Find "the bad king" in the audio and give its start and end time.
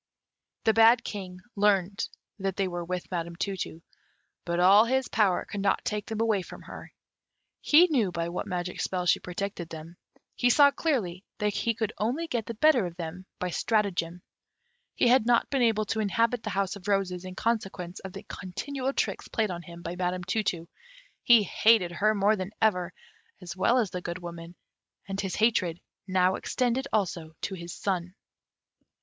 0.63-1.41